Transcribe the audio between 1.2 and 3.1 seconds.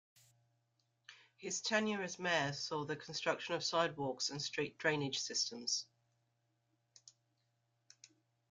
His tenure as mayor saw the